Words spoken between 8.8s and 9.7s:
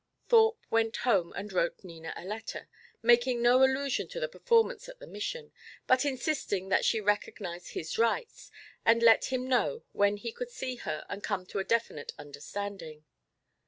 and let him